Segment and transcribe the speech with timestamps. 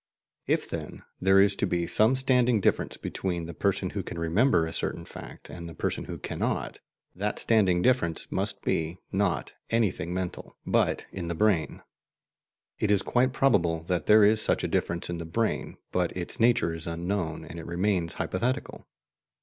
[0.47, 4.65] If, then, there is to be some standing difference between the person who can remember
[4.65, 6.79] a certain fact and the person who cannot,
[7.15, 11.83] that standing difference must be, not in anything mental, but in the brain.
[12.79, 16.39] It is quite probable that there is such a difference in the brain, but its
[16.39, 18.87] nature is unknown and it remains hypothetical.